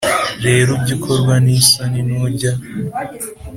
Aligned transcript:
Rero 0.45 0.69
ujye 0.77 0.93
ukorwa 0.97 1.35
n 1.45 1.47
isoni 1.57 1.99
nujya 2.07 2.53